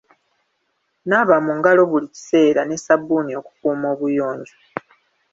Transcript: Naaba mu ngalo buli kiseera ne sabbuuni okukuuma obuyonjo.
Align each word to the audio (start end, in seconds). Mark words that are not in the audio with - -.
Naaba 1.07 1.35
mu 1.45 1.51
ngalo 1.57 1.81
buli 1.91 2.07
kiseera 2.15 2.61
ne 2.65 2.77
sabbuuni 2.85 3.31
okukuuma 3.39 3.85
obuyonjo. 3.93 4.53